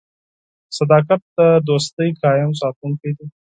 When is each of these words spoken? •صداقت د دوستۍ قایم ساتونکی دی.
•صداقت 0.77 1.21
د 1.37 1.39
دوستۍ 1.67 2.09
قایم 2.21 2.51
ساتونکی 2.61 3.11
دی. 3.17 3.27